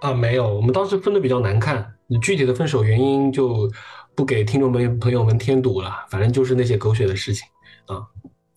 [0.00, 1.86] 啊，没有，我们当时分的比较难看。
[2.06, 3.70] 你具体的分手原因就
[4.14, 7.46] 不给听众们朋友们添堵了，反正就是那些狗血的事情
[7.84, 8.00] 啊。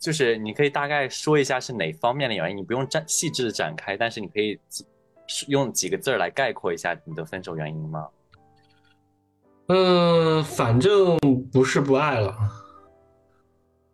[0.03, 4.59] 就是你可以大概说一下是哪方面的原因，你不用展细致的展开，但是你可以
[5.47, 8.09] 用几个字儿来概括一下你的分手原因吗？
[9.67, 11.17] 嗯，反正
[11.53, 12.37] 不是不爱了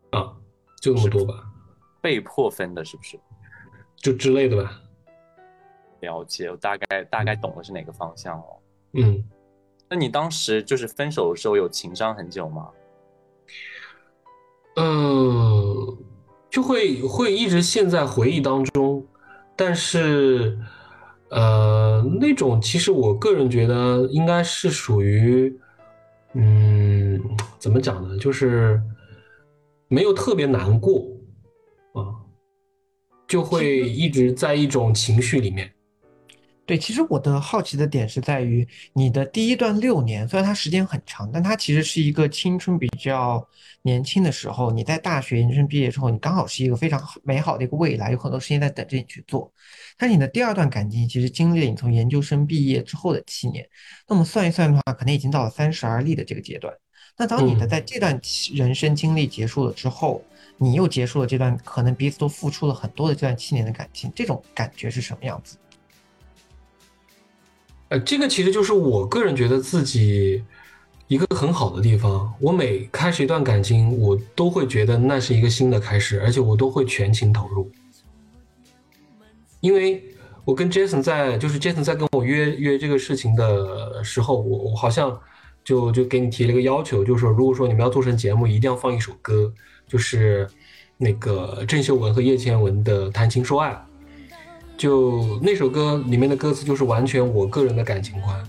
[0.10, 0.36] 啊，
[0.82, 1.44] 就那么多吧。
[2.02, 3.20] 被迫分的，是不是？
[3.98, 4.82] 就之类的吧。
[6.00, 8.58] 了解，我大概大概懂的是哪个方向哦。
[8.94, 9.24] 嗯。
[9.88, 12.72] 那你当时就是分手的时候有情伤很久吗？
[14.76, 15.69] 呃，
[16.50, 19.06] 就会会一直陷在回忆当中，
[19.56, 20.58] 但是，
[21.30, 25.56] 呃，那种其实我个人觉得应该是属于，
[26.34, 27.22] 嗯，
[27.60, 28.18] 怎么讲呢？
[28.18, 28.82] 就是
[29.88, 31.06] 没有特别难过
[31.94, 32.18] 啊，
[33.28, 35.72] 就会一直在一种情绪里面。
[36.70, 43.44] 对，其实我的好奇的点是在于你的第一段六年，虽然它时间很长，但它其实是一个青春比较
[43.82, 44.70] 年轻的时候。
[44.70, 49.52] 你在大学研究生毕业之后，你刚好是一个非常美好的一个未来，有很多事情在等着你去做。
[49.98, 53.68] 但你的第二段感情其实经历了你从研究生毕业之后的七年，
[54.08, 56.72] 那么算一算的话，可能已经到了三十而立的这个阶段。
[57.18, 58.22] 那当你的在这段
[58.54, 60.24] 人生经历结束了之后，
[60.60, 65.58] 你又结束了这段可能彼此都付出了很多的这段七年的感情，这种感觉是什么样子？
[67.90, 70.44] 呃，这个其实就是我个人觉得自己
[71.08, 72.32] 一个很好的地方。
[72.40, 77.72] 我每开始一段感情，我都会觉得那是一个新的开始，而且我都会全情投入。
[79.60, 80.04] 因为
[80.46, 85.20] 我跟 Jason 在，就是 Jason 在跟我约约这个事情的时候，我我好像
[85.64, 89.52] 就就给你提了一个要求，就是说，如果说你们要做成节目，一定要放一首歌，
[89.88, 90.48] 就是
[90.96, 93.72] 那个郑秀文和叶倩文的《谈情说爱》。
[94.80, 98.42] 就那首歌里面的歌词，就是完全我个人的感情观，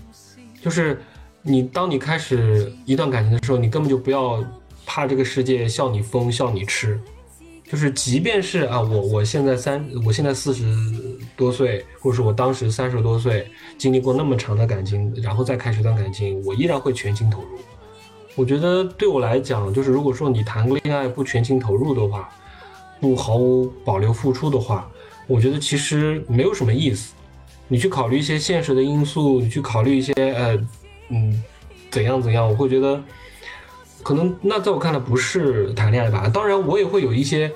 [0.61, 1.01] 就是
[1.41, 4.41] 你当你开始一段感情的时候，你根本就不要
[4.85, 6.97] 怕这个世界笑你疯笑你痴，
[7.69, 10.63] 就是即便是啊，我我现在三，我现在四十
[11.35, 13.45] 多岁，或者是我当时三十多岁，
[13.77, 17.47] 经历过那么长的感情，然后再开始一段感情，我依然会全情投入。
[18.35, 22.29] 我觉得对我来讲，就是如果说你谈个恋爱不全情投入的话，
[23.01, 24.89] 不毫无保留付出的话，
[25.27, 27.13] 我觉得其实没有什么意思。
[27.67, 30.67] 你去考虑一些现实的因素，你去考虑一些呃，
[31.09, 31.41] 嗯，
[31.89, 33.01] 怎样怎样，我会觉得。
[34.03, 37.51] 可能那在我看来不是谈恋爱吧，当然我也会有一些，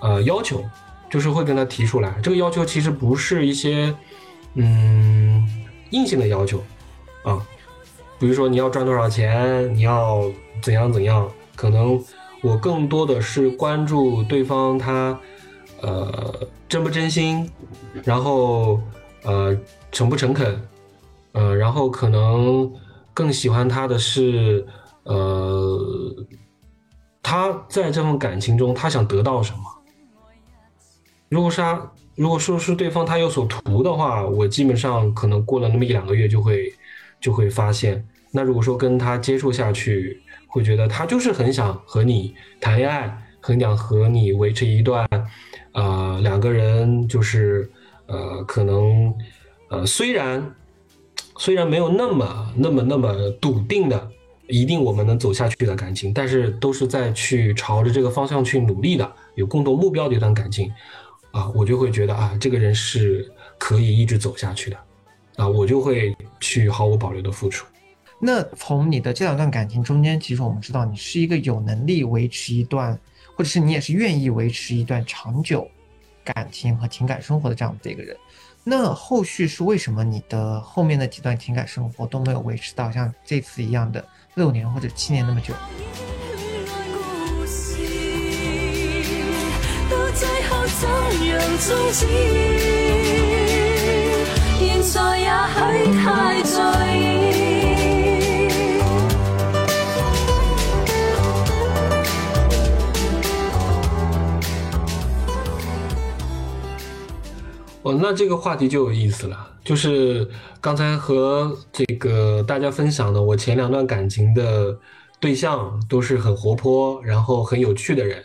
[0.00, 0.62] 呃要求，
[1.08, 2.14] 就是会跟他提出来。
[2.22, 3.94] 这个要求其实不是一些，
[4.54, 5.48] 嗯
[5.90, 6.62] 硬性的要求，
[7.22, 7.40] 啊，
[8.18, 10.30] 比如说你要赚多少钱，你要
[10.62, 11.26] 怎样怎样。
[11.56, 11.98] 可能
[12.42, 15.18] 我更多的是关注对方他，
[15.82, 16.34] 呃
[16.68, 17.50] 真不真心，
[18.04, 18.80] 然后
[19.22, 19.56] 呃
[19.92, 20.60] 诚不诚恳，
[21.32, 22.72] 呃然后可能
[23.12, 24.66] 更喜欢他的是。
[25.04, 26.14] 呃，
[27.22, 29.60] 他在这份感情中，他想得到什么？
[31.30, 36.70] 如果是他，如果说是对方他有所图的话，我基本上可能过了那么一两个月就会
[37.22, 38.06] 就会发现。
[38.30, 45.08] 那如果说跟他接触下去，会觉得他就是很想和你谈恋爱，很想和你维持一段，
[45.72, 47.70] 呃，两个人就是
[48.06, 49.14] 呃，可能
[49.68, 50.54] 呃，虽然
[51.38, 54.10] 虽然没有那么那么那么笃定的。
[54.50, 60.72] 一定我们能走下去的感情，但是都是在去朝着这个方向去努力的，有共同目标的一段感情，
[61.32, 64.76] 啊，我就会觉得啊，这个人是可以一直走下去的，
[65.36, 67.66] 啊，我就会去毫无保留的付出。
[68.18, 72.98] 那从你的这两段感情中间，其实我们知道你是一个有能力维持一段，
[73.38, 75.70] 或者是你也是愿意维持一段长久
[76.24, 78.16] 感情和情感生活的这样的一个人。
[78.64, 84.04] 那后续是为什么你的后面的几段情感生活都没有维持到像这次一样的？
[84.34, 85.54] 六年或者七年那么久。
[94.58, 97.57] 现在也许太在意
[107.88, 109.48] 哦，那这个话题就有意思了。
[109.64, 110.28] 就是
[110.60, 114.78] 刚才和这个大家分享的，我前两段感情的
[115.18, 118.22] 对象都是很活泼，然后很有趣的人。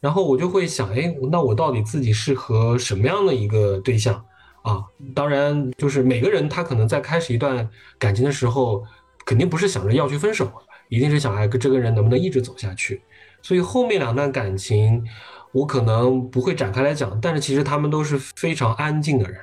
[0.00, 4.24] 然后我就会想，哎，那我到底自己适合什么样的一个对象
[4.62, 4.82] 啊？
[5.14, 8.82] 当然，就是每个人他可能在开始一段感情的时候，
[9.26, 10.50] 肯定不是想着要去分手，
[10.88, 13.02] 一定是想哎，跟这个人能不能一直走下去。
[13.42, 15.04] 所以后面两段感情。
[15.54, 19.40] 我可能不会展开来讲，但是其实他们都是非常安静的人，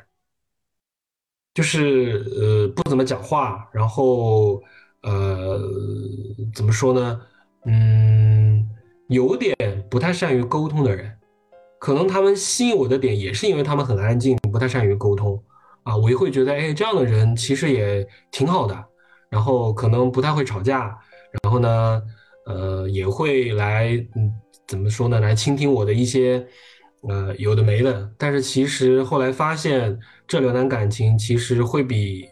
[1.54, 4.62] 就是呃不怎么讲话，然后
[5.04, 5.58] 呃
[6.54, 7.22] 怎么说呢？
[7.66, 8.70] 嗯，
[9.08, 9.56] 有点
[9.90, 11.18] 不太善于沟通的人，
[11.80, 15.42] 可能他们吸引我的点也是因为他们很安静，不太善于沟通
[15.84, 15.96] 啊。
[15.96, 18.86] 我也会觉得，哎，这样的人其实也挺好的，
[19.30, 21.00] 然后可能不太会吵架，
[21.42, 22.04] 然后呢，
[22.48, 24.30] 呃，也会来嗯。
[24.72, 25.20] 怎么说呢？
[25.20, 26.48] 来倾听我的一些，
[27.02, 28.10] 呃，有的没的。
[28.18, 32.26] 但是其实后来发现，这两段感情其实会比，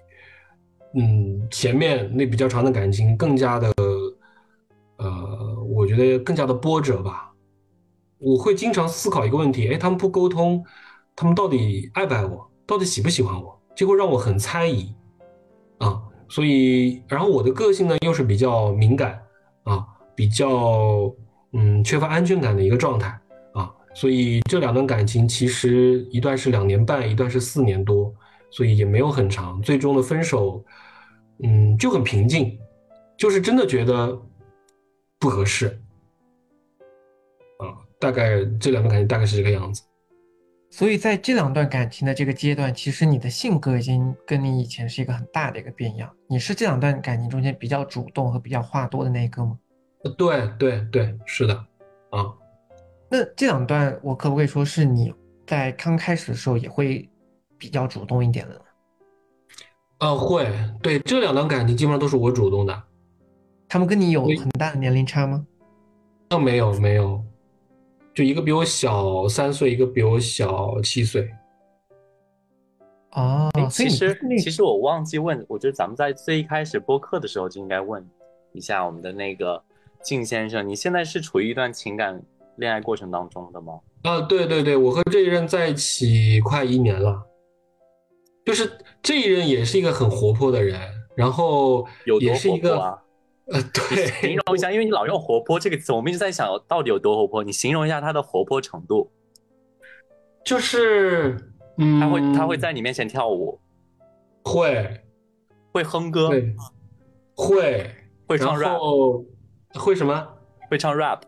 [0.96, 3.70] 嗯，前面那比较长的感情更加的，
[5.00, 7.30] 呃，我觉得更加的波折吧。
[8.20, 10.64] 我会经常思考一个问题：哎，他们不沟通，
[11.18, 12.50] 他们到底爱不爱我？
[12.66, 13.62] 到底喜不喜欢我？
[13.76, 14.96] 就会让我很猜疑
[15.80, 16.02] 啊。
[16.30, 19.22] 所以，然后我的个性呢，又是比较敏感
[19.64, 21.14] 啊，比较。
[21.54, 23.20] 嗯，缺乏安全感的一个状态
[23.54, 28.14] 啊，所以这两段感情其实一段是两年半，一段是四年多，
[28.52, 29.62] 所以也没有很长。
[29.62, 30.64] 最终的分手，
[31.44, 32.58] 嗯，就很平静，
[33.18, 34.16] 就是真的觉得
[35.18, 35.68] 不合适
[37.58, 37.82] 啊。
[38.00, 39.82] 大概这两段感情大概是这个样子。
[40.72, 46.08] 所以在这两段感情的这个阶段，其实你的性格已经跟你以前是一个很大的一个变样。
[46.28, 49.58] 你是这两段感情中间比较主动和比较话多的那一个吗？
[50.18, 51.54] 对对对，是的，
[52.12, 52.26] 啊，
[53.10, 55.14] 那这两段我可不可以说是你
[55.46, 57.08] 在刚开始的时候也会
[57.58, 58.62] 比较主动一点的呢？
[60.00, 60.48] 呃，会，
[60.82, 62.84] 对，这两段感情基本上都是我主动的。
[63.68, 65.46] 他们跟你有很大的年龄差吗？
[66.30, 67.22] 那没有没有，
[68.14, 71.30] 就一个比我小三岁，一个比我小七岁。
[73.12, 78.08] 哦，其实其实我忘记问，我觉得咱们在最一开始播客的时候就应该问
[78.54, 79.62] 一下我们的那个。
[80.04, 82.22] 靳先生，你现在是处于一段情感
[82.58, 83.80] 恋爱过程当中的吗？
[84.04, 87.22] 啊，对对对，我和这一任在一起快一年了，
[88.46, 88.72] 就是
[89.02, 90.80] 这一任也是一个很活泼的人，
[91.16, 91.86] 然后
[92.22, 92.80] 也是一个，
[93.52, 97.44] 呃，对，形容一下，因为你老用活泼这个词，我们一直在想到底有多活泼。
[97.44, 99.12] 你形容一下他的活泼程度。
[100.46, 101.38] 就是，
[101.78, 103.60] 嗯，他会他会在你面前跳舞，
[104.44, 105.02] 会
[105.74, 106.56] 会哼歌，会
[107.36, 107.96] 会
[108.26, 109.26] 会唱然 rap，后
[109.76, 110.28] 会什么？
[110.70, 111.20] 会唱 rap。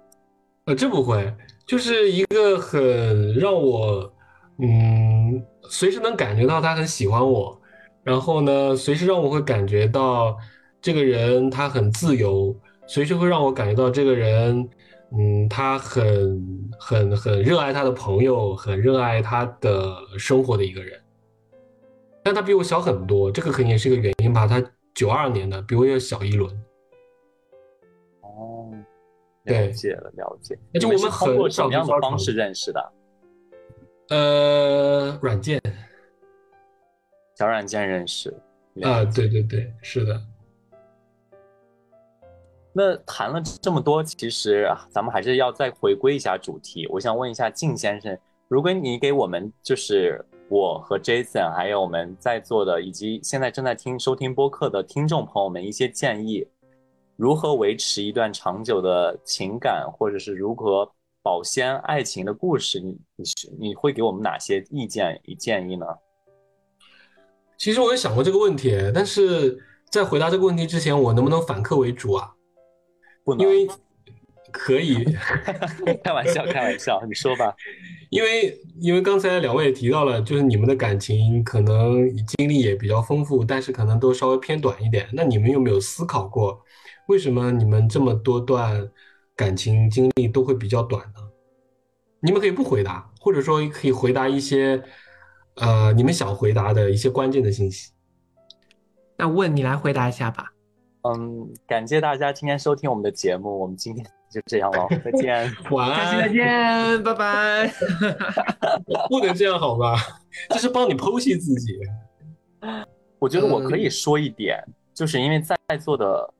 [0.65, 1.33] 呃，这不会，
[1.65, 4.13] 就是一个很让我，
[4.59, 7.59] 嗯，随时能感觉到他很喜欢我，
[8.03, 10.37] 然后呢，随时让我会感觉到
[10.81, 12.55] 这个人他很自由，
[12.87, 14.69] 随时会让我感觉到这个人，
[15.17, 20.99] 嗯，他很很很热爱他的朋友，很热爱他的生活的一个人。
[22.23, 24.45] 但他比我小很多，这个肯定也是个原因吧。
[24.45, 24.63] 他
[24.93, 26.55] 九二年的，比我要小一轮。
[29.43, 30.57] 了解了，了解。
[30.73, 32.91] 而且你们是我们通过什么样的方式认识的？
[34.09, 35.61] 呃，软件
[37.35, 38.29] 小软件认识。
[38.83, 40.21] 啊，对对对，是的。
[42.73, 46.87] 那谈了这么多，其实啊咱们还是要再回归一下主题。
[46.87, 48.17] 我想问一下靳先生，
[48.47, 56.47] 如果你给我们就是我和 Jason，还有我们在座的以及现在正在听收听播客的听众朋友们一些建议，
[57.21, 60.91] 如何维持一段长久的情感，或者是如何
[61.21, 65.85] 保鲜爱情的故事，你你是你会给我们哪些意见与建议呢？
[67.59, 72.33] 其实我也想过这个问题，但是在回答这个问题之前，我能不能反客为主啊？
[73.23, 73.71] 不能因为
[74.51, 75.05] 可以
[76.03, 77.53] 开玩笑，开玩笑，你说吧。
[78.09, 85.07] 因为因为刚才两位也提到了，就是你们的感情可能经历也比较丰富，但是可能都稍微偏短一点。
[85.13, 86.59] 那你们有没有思考过，
[87.07, 88.89] 为什么你们这么多段
[89.35, 91.21] 感情经历都会比较短呢？
[92.21, 94.83] 你们可以不回答，或者说可以回答一些
[95.55, 97.91] 呃你们想回答的一些关键的信息。
[99.17, 100.53] 那问你来回答一下吧。
[101.03, 105.51] 嗯，感谢大家今天收听我们的节目，我们今天就这样了， 再见。
[105.71, 107.73] 晚下期再，见，拜拜。
[109.09, 109.95] 不能这样好吧？
[110.49, 111.79] 这是帮你剖析自己。
[113.17, 116.31] 我觉得我可以嗯说一点，就是因为在座的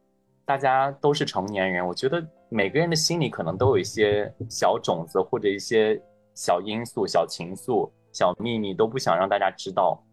[0.52, 5.98] 大家都是成年人，我觉得每个人的心里可能都有一些小种子或者一些
[6.36, 10.04] 小因素、小情愫、小秘密，都不想让大家知道。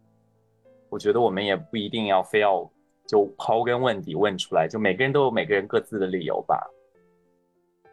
[0.89, 2.61] 我觉得我们也不一定要非要
[3.05, 6.57] 就刨根问底问出来，就每个人都有每个人各自的理由吧。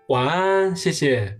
[0.06, 1.36] 晚安，谢谢。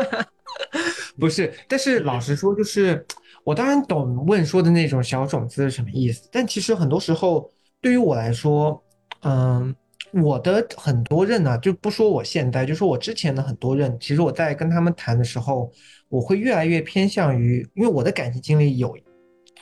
[1.20, 3.04] 不是，但是老实说，就是
[3.44, 7.50] 我当然懂问说的那种小种子是什么意思，但其实很多时候
[7.82, 8.82] 对于我来说，
[9.24, 9.76] 嗯，
[10.12, 15.70] 我的很多任呢、就不说我现在，就说我之前的很多任，其实我在跟他们谈的时候，
[16.08, 18.96] 我会越来越偏向于，因为我的感情经历有。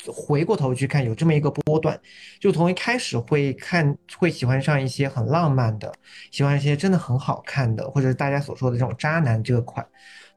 [0.07, 2.01] 回过头去看，有这么一个波段，
[2.41, 5.93] 就从一开始会看，会喜欢上一些很浪漫的，
[6.31, 9.85] 喜欢一些真的很好看的，或者大家所说的这种渣男这个款。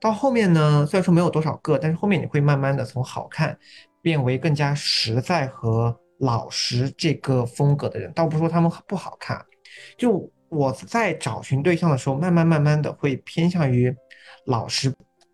[0.01, 3.55] 到后面呢，虽然说没有多少个，但是后面你会慢慢的从好看
[4.01, 8.11] 变为更加实在和老实这个风格的人。
[8.13, 9.45] 倒不说他们不好看，
[10.01, 13.95] 就我在找寻对象的时候，慢慢慢慢的会偏向于
[14.47, 14.91] 老实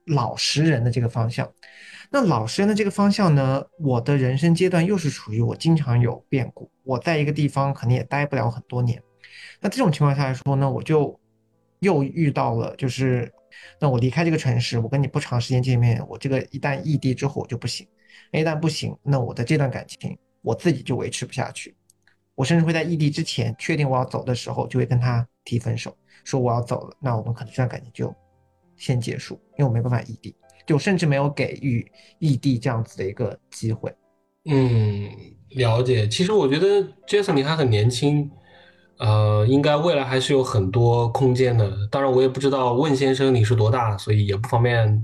[0.07, 1.49] 老实人的这个方向。
[2.11, 9.01] 那老实人的这个方向呢，我的人生阶段又是处于我经常有变故，我在一个地方可能也待不了很多年。
[9.61, 11.17] 那这种情况下来说呢，我就
[11.79, 13.31] 又遇到了，就是
[13.79, 17.87] 那我离开这个城市，我跟你不长时间见面，我这个一旦异地之后我就不行，
[18.33, 21.73] 一旦不行，那我的这段感情我自己就维持不下去。
[22.37, 28.13] 我甚至会在异地之前确定我要走的时候，就会跟他提分手，说我要走了，那我们可能这段感情就
[28.75, 30.35] 先结束，因为我没办法异地。
[30.67, 33.89] 就甚至没有给予异地这样子的一个机会。
[34.49, 35.09] 嗯，
[35.51, 36.05] 了解。
[36.09, 38.29] 其实我觉得 Jason 你还很年轻，
[38.99, 41.71] 呃，应该未来还是有很多空间的。
[41.89, 45.01] 当然，我也不知道问先生你是多大，所以也不方便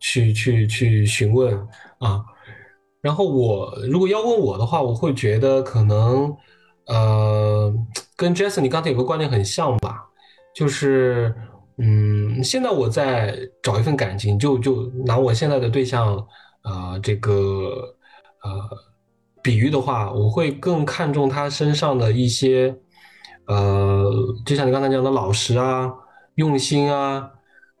[0.00, 1.54] 去去去询问
[1.98, 2.24] 啊。
[3.02, 6.34] 然后我如果要问我的话，我会觉得可能
[6.86, 7.72] 呃，
[8.16, 10.06] 跟 Jason 你刚才有个观点很像吧，
[10.54, 11.34] 就是。
[11.78, 16.14] 嗯，现在我在找一份感情，就就拿我现在的对象，
[16.60, 17.96] 啊、这个
[18.44, 18.68] 呃
[19.42, 22.76] 比喻的话，我会更看重他身上的一些，
[23.46, 24.04] 呃，
[24.44, 25.90] 就像你刚才讲的老实啊、
[26.34, 27.30] 用心啊，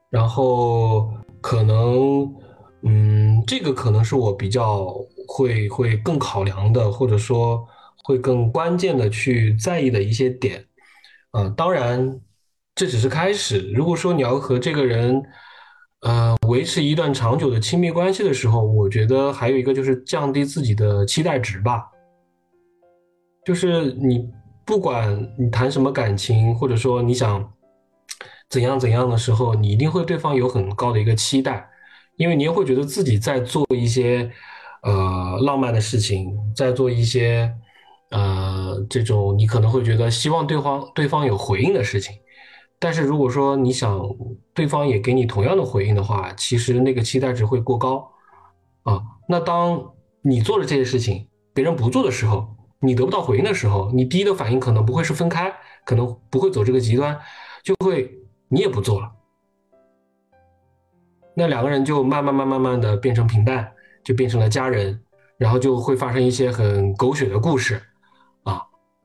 [0.08, 1.10] 然后
[1.42, 2.34] 可能，
[2.82, 4.86] 嗯，这个可能是我比较
[5.28, 7.62] 会会更考量的，或者说
[8.02, 10.66] 会更关键的去在意的一些点，
[11.30, 12.20] 啊、呃，当然。
[12.74, 13.70] 这只是开始。
[13.74, 15.22] 如果说你要和这个人，
[16.00, 21.84] 呃，维持一段长久的亲密关系的时候，我觉得还有一个就是降低自己的期待值吧。
[23.44, 24.26] 就是你
[24.64, 27.46] 不管你谈什么感情，或者说你想
[28.48, 31.68] 怎样怎样的时候，你一定会对方有很高的一个期待，
[32.16, 34.32] 因为你也会觉得自己在做一些
[34.82, 37.54] 呃浪漫的事情，在做一些
[38.12, 42.14] 呃这种你可能会觉得希望对方对方有回应的事情。
[42.78, 44.00] 但是如果说你想
[44.52, 48.10] 对方也给你同样的回应的话，其实那个期待值会过高
[48.82, 49.00] 啊。
[49.28, 55.52] 那当你做了这些事情，别人不做的时候，你得不到回应的时候，你第一的反应可能不会是分开，
[55.84, 57.16] 可能不会走这个极端，
[57.62, 58.10] 就会
[58.48, 59.08] 你也不做了。
[61.36, 63.72] 那两个人就慢慢慢慢慢的变成平淡，
[64.04, 65.00] 就变成了家人，
[65.38, 67.80] 然后就会发生一些很狗血的故事。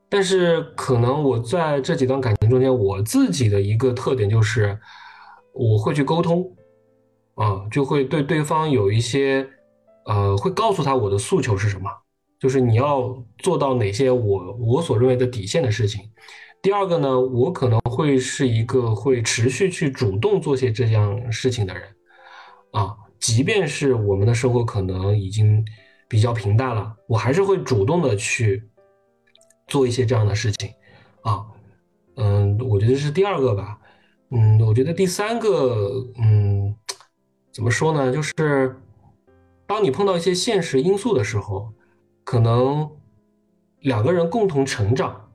[0.10, 4.78] 但是可能我在这几段感情中间，我自己的一个特点就是
[5.54, 6.50] 我会去沟通
[7.36, 9.48] 啊，就会对对方有一些
[10.06, 11.90] 呃，会告诉他我的诉求是什么。
[12.40, 16.02] 就是你要做到哪些我我所认为的底线的事情。
[16.62, 21.84] 第二个呢，我可能会是一个会持续去主动做些这样事情的人，
[22.74, 25.66] 啊，即便是我们的生活可能已经
[26.08, 28.67] 比较平淡了，我还是会主动的去
[29.68, 30.74] 做一些这样的事情，
[31.22, 31.46] 啊，
[32.16, 33.80] 嗯，我觉得是第二个吧，
[34.32, 36.76] 嗯，我觉得第三个，嗯，
[37.52, 38.12] 怎么说呢？
[38.12, 38.76] 就是
[39.66, 41.72] 当你碰到一些现实因素的时候。
[42.30, 42.92] 可能
[43.80, 45.30] 两个人共同成长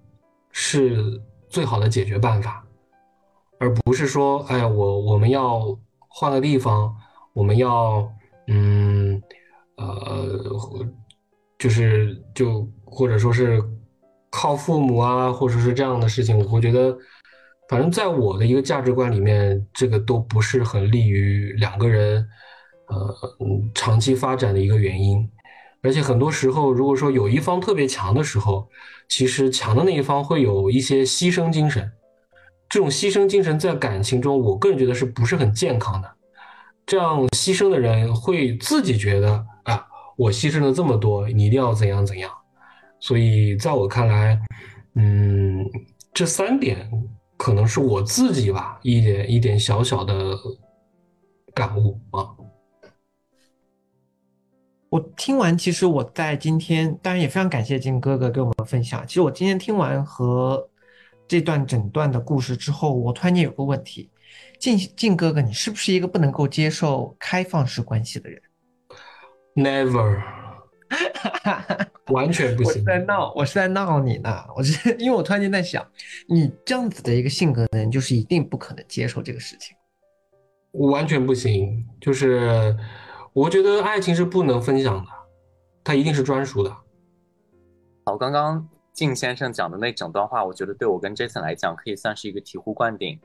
[0.51, 1.19] 是
[1.49, 2.63] 最好的解决办法，
[3.59, 5.75] 而不是说，哎，我我们要
[6.07, 6.95] 换个地方，
[7.33, 8.07] 我们要，
[8.49, 9.23] 嗯，
[9.77, 10.55] 呃，
[11.59, 13.65] 就是就或者说是
[14.33, 16.97] 靠父母啊，或者是这样的事情，我会觉得，
[17.69, 22.27] 反正在我的一个价值观里面，这个都不是很利于两个人，
[22.89, 23.15] 呃，
[23.75, 25.31] 长期发展的一个原因。
[25.83, 28.69] 而且很多时候，如果说有一方特别强的时候，
[29.07, 31.93] 其实强的那一方会有一些牺牲精神。
[32.69, 36.11] 这种牺牲精神在感情中，我个人觉得是不是很健康的？
[36.87, 42.31] 这样牺牲的人会自己觉得啊，我牺牲了这么多，你一定要怎样怎样。
[43.03, 44.41] 所以在我看来，
[44.95, 45.69] 嗯，
[46.15, 46.89] 这三点
[47.37, 50.39] 可能是我自己吧一点一点小小的
[51.53, 52.31] 感悟啊。
[54.89, 59.05] 我听完，其实我在今天，当然也非常感谢金哥哥给我们分享。
[59.05, 60.71] 其实我今天听完和
[61.27, 64.09] 这段整段的故事之后，我突然间有个问题：
[64.61, 68.41] 静静哥哥，你是不是一个不能够接受开放式关系的人
[69.57, 70.23] ？Never，
[72.13, 72.73] 完全不行。
[72.73, 74.45] 我是在闹，我是在闹你呢。
[74.57, 75.87] 我是因为我突然间在想，
[76.29, 79.77] 你这样子的一个性格的人，就是一定不可能接受这个事情。
[80.73, 82.77] 我完全不行，就是。
[83.35, 85.11] 我觉得爱情是不能分享的，
[85.83, 86.71] 它一定是专属的。
[88.05, 93.19] 好，刚刚靳先生讲的那整段话，我觉得对我跟 Jason 来讲，可以算是一个醍醐灌顶，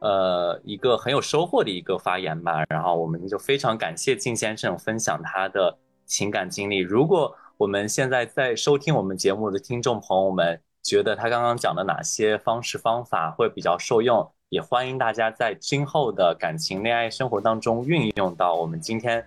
[0.00, 2.64] 呃，一个很有收获的一个发言吧。
[2.68, 5.78] 然后我们就非常感谢靳先生分享他的
[6.08, 6.78] 情感经历。
[6.78, 14.28] 如果我们现在在收听我们节目的听众朋友们，觉得他刚刚讲的哪些方式方法会比较受用？
[14.48, 19.22] 也欢迎大家在今后的感情恋爱生活当中运用到我们今天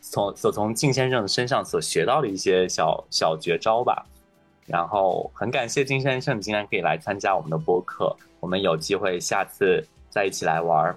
[0.00, 4.04] 从所从靳先生身上所学到的一些小小绝招吧。
[4.66, 10.96] 然后很感谢靳先生今天可以来参加我们的播客，我们有机会下次再一起来玩。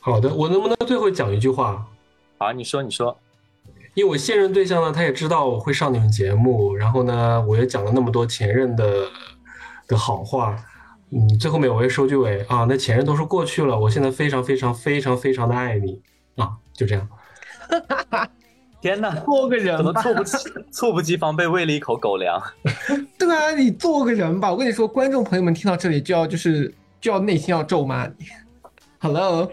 [0.00, 1.86] 好的，我能不能最后讲一句话？
[2.38, 3.16] 好，你说，你说。
[3.94, 9.06] 因为我现任对象呢，他也知道我会上你们节目，然后呢，我也讲了那么多前任的
[9.86, 10.56] 的好话。
[11.10, 16.00] 嗯，最后面我也收句尾啊，那前任都是过去了，我现在非常非常非常非常的爱你
[16.36, 17.06] 啊，就这样。
[18.80, 20.38] 天哪，做个人怎么猝不及
[20.72, 22.42] 猝不及防被喂了一口狗粮？
[23.18, 24.50] 对啊，你做个人吧。
[24.50, 28.14] 我跟你说，观众朋友们听到这里就要就是就要内心要咒骂你。
[28.98, 29.52] Hello，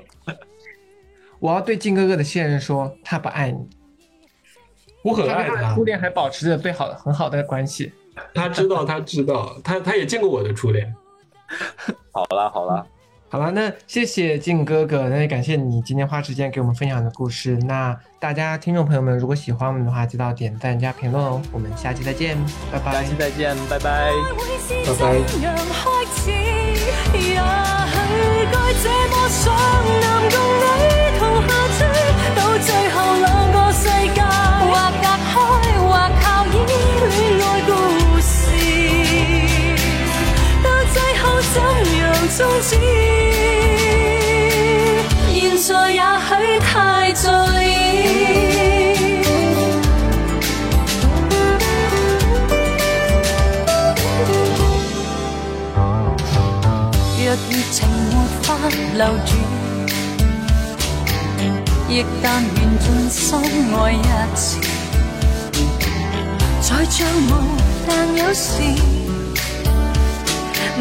[1.39, 3.67] 我要对金哥哥的现任说，他不爱你。
[5.03, 7.91] 我很爱他，初恋还保持着最好的很好的关系。
[8.33, 10.93] 他知道，他知道，他他也见过我的初恋。
[12.11, 12.85] 好了好了
[13.29, 17.55] 好了，那谢谢静哥哥，那也感谢你今天花时间给我们分享的故事。
[17.59, 21.41] 那大家听众朋友们，如果喜欢我们的话，记得点赞加评论哦。
[21.51, 22.35] 我们下期再见，
[22.71, 22.91] 拜拜。
[22.91, 24.11] 下期再见，拜拜，
[24.85, 24.93] 拜
[30.83, 30.88] 拜。
[42.37, 42.77] 终止。
[45.33, 47.23] 现在也许太在
[47.63, 47.67] 意。
[57.21, 57.77] 若热情
[58.09, 58.47] 没法
[58.95, 59.29] 留住，
[61.89, 63.27] 亦但愿尽心
[63.75, 63.95] 爱一
[64.35, 64.59] 次。
[66.61, 67.29] 在帐幕，
[67.87, 68.47] 但有时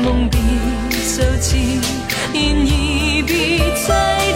[0.03, 0.88] 梦变。
[1.09, 1.57] 数次，
[2.35, 2.71] 然而
[3.27, 3.33] 别
[3.75, 3.87] 制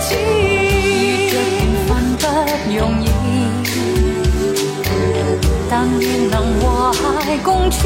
[0.09, 0.11] 止。
[0.17, 2.25] 遇着缘分不
[2.73, 3.07] 容易，
[5.69, 6.63] 但愿能和
[7.25, 7.77] 谐共处。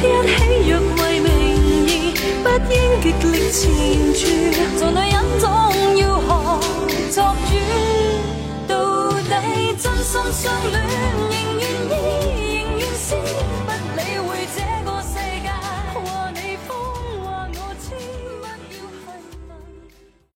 [0.00, 0.32] 一起
[0.70, 0.72] 若
[1.02, 1.28] 为名
[1.88, 1.90] 义，
[2.44, 2.72] 不应
[3.02, 3.58] 极力缠
[4.14, 4.22] 住。
[4.78, 5.42] 做女人总
[5.98, 6.30] 要学
[7.10, 7.16] 作
[7.50, 7.52] 主，
[8.68, 8.72] 到
[9.18, 9.32] 底
[9.82, 10.74] 真心相恋，
[11.18, 11.62] 仍愿
[12.38, 12.40] 意。
[12.54, 13.08] 仍愿试